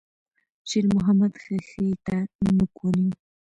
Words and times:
شېرمحمد 0.69 1.33
ښيښې 1.43 1.87
ته 2.05 2.15
نوک 2.55 2.75
ونيو. 2.81 3.11